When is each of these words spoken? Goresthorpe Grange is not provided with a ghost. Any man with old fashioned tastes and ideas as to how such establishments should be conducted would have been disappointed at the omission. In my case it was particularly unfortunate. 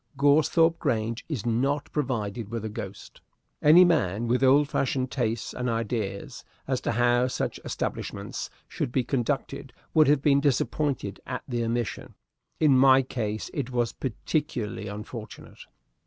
Goresthorpe 0.17 0.79
Grange 0.79 1.23
is 1.29 1.45
not 1.45 1.91
provided 1.91 2.49
with 2.49 2.65
a 2.65 2.69
ghost. 2.69 3.21
Any 3.61 3.85
man 3.85 4.27
with 4.27 4.43
old 4.43 4.67
fashioned 4.67 5.11
tastes 5.11 5.53
and 5.53 5.69
ideas 5.69 6.43
as 6.67 6.81
to 6.81 6.93
how 6.93 7.27
such 7.27 7.59
establishments 7.63 8.49
should 8.67 8.91
be 8.91 9.03
conducted 9.03 9.73
would 9.93 10.07
have 10.07 10.23
been 10.23 10.39
disappointed 10.41 11.19
at 11.27 11.43
the 11.47 11.63
omission. 11.63 12.15
In 12.59 12.75
my 12.75 13.03
case 13.03 13.51
it 13.53 13.69
was 13.69 13.93
particularly 13.93 14.87
unfortunate. 14.87 15.59